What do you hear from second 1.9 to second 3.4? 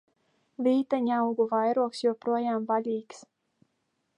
joprojām vaļīgs!